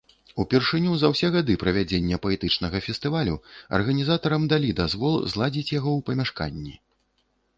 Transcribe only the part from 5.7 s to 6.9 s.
яго ў памяшканні.